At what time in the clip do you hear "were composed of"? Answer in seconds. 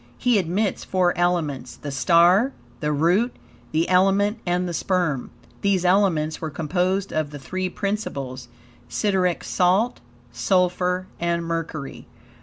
6.41-7.29